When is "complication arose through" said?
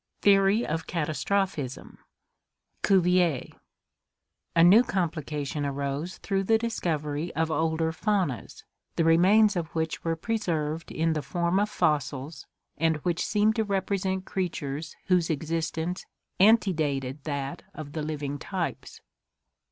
4.83-6.45